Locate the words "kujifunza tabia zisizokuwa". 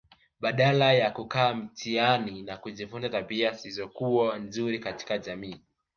2.57-4.37